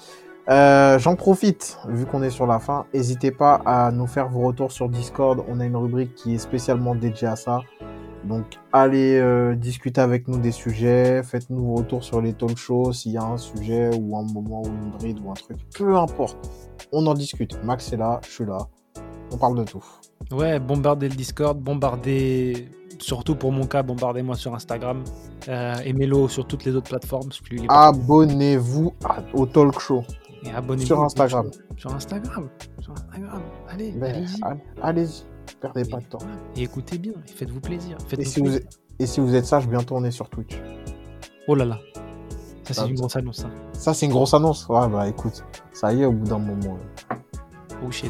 [0.49, 2.87] Euh, J'en profite, vu qu'on est sur la fin.
[2.95, 5.45] N'hésitez pas à nous faire vos retours sur Discord.
[5.49, 7.61] On a une rubrique qui est spécialement dédiée à ça.
[8.29, 11.23] Donc, allez euh, discuter avec nous des sujets.
[11.23, 12.93] Faites-nous vos retours sur les talk shows.
[12.93, 15.97] S'il y a un sujet ou un moment ou une bride ou un truc, peu
[15.97, 16.37] importe.
[16.93, 17.63] On en discute.
[17.65, 18.59] Max est là, je suis là.
[19.33, 19.85] On parle de tout.
[20.33, 25.03] Ouais, bombardez le Discord, bombardez, surtout pour mon cas, bombardez-moi sur Instagram.
[25.49, 27.29] Euh, Aimez-le sur toutes les autres plateformes.
[27.69, 28.93] Abonnez-vous
[29.35, 30.03] au talk show.
[30.45, 31.51] Et abonnez-vous sur Instagram.
[31.77, 32.49] Sur Instagram.
[32.81, 33.43] Sur Instagram.
[33.69, 34.41] Allez, Mais, allez-y.
[34.43, 35.23] allez- Allez-y,
[35.61, 36.19] perdez pas de temps.
[36.57, 37.97] Et écoutez bien, et faites-vous plaisir.
[38.19, 38.61] Et si, vous, plaisir.
[38.99, 40.57] et si vous êtes sage, bientôt on est sur Twitch.
[41.49, 41.79] Oh là là.
[42.65, 43.37] Ça, c'est Ah, une grosse annonce.
[43.37, 43.51] ça.
[43.75, 44.69] Ça, c'est une grosse annonce.
[44.69, 46.77] Ouais, bah écoute, ça y est, au bout d'un moment.
[47.13, 47.15] euh,
[47.87, 48.09] Oh shit.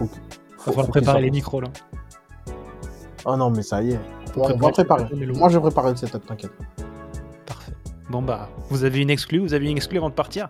[0.58, 1.68] Faut, faut, préparer les micros là.
[3.26, 4.00] Oh non, mais ça y est.
[4.32, 6.52] Faut on va préparer- Moi, je vais préparer le setup, t'inquiète.
[7.44, 7.72] Parfait.
[8.10, 10.48] Bon bah, vous avez une exclue, vous avez une exclue avant de partir.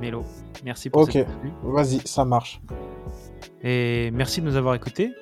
[0.00, 0.24] Mélo,
[0.64, 1.12] merci pour Ok.
[1.12, 1.28] cette.
[1.62, 2.60] Vas-y, ça marche.
[3.62, 5.12] Et merci de nous avoir écoutés.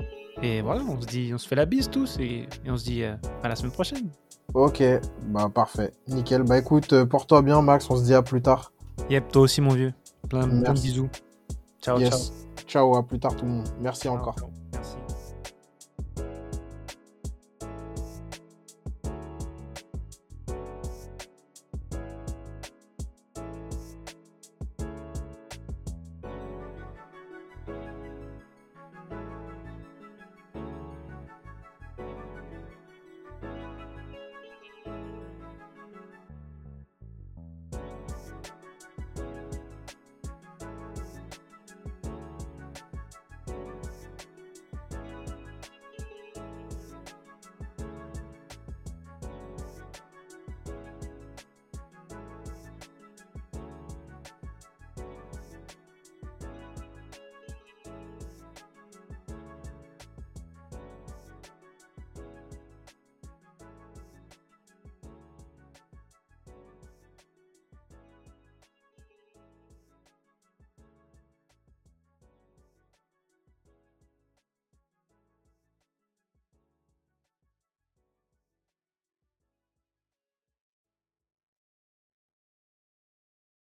[0.43, 2.85] Et voilà, on se dit, on se fait la bise tous et, et on se
[2.85, 4.09] dit euh, à la semaine prochaine.
[4.55, 4.83] Ok,
[5.27, 5.93] bah parfait.
[6.09, 6.43] Nickel.
[6.43, 7.91] Bah écoute, euh, porte-toi bien, Max.
[7.91, 8.73] On se dit à plus tard.
[9.11, 9.93] Yep, toi aussi mon vieux.
[10.29, 11.09] Plein, plein de bisous.
[11.83, 12.01] Ciao, ciao.
[12.01, 12.33] yes.
[12.67, 13.69] Ciao, à plus tard tout le monde.
[13.81, 14.37] Merci encore.
[14.39, 14.58] Ciao.